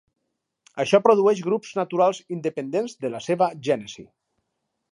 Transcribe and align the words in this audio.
Això 0.83 0.99
produeix 1.07 1.41
grups 1.49 1.75
naturals 1.79 2.21
independents 2.37 2.99
de 3.05 3.13
la 3.17 3.21
seva 3.27 3.51
gènesi. 3.69 4.07